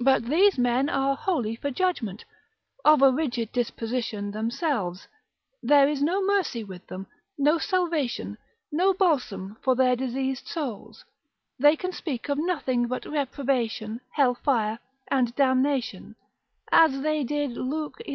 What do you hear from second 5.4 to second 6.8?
there is no mercy